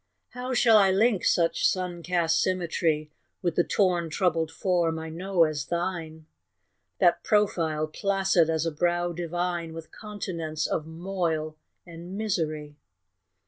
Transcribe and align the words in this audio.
How 0.29 0.55
shall 0.55 0.77
I 0.79 0.89
link 0.89 1.23
such 1.23 1.63
sun 1.63 2.01
cast 2.01 2.41
symmetry 2.41 3.11
With 3.43 3.53
the 3.53 3.63
torn 3.63 4.09
troubled 4.09 4.49
form 4.49 4.97
I 4.97 5.09
know 5.09 5.43
as 5.43 5.67
thine, 5.67 6.25
That 6.97 7.23
profile, 7.23 7.85
placid 7.85 8.49
as 8.49 8.65
a 8.65 8.71
brow 8.71 9.11
divine, 9.11 9.73
With 9.73 9.91
continents 9.91 10.65
of 10.65 10.87
moil 10.87 11.55
and 11.85 12.17
misery? 12.17 12.77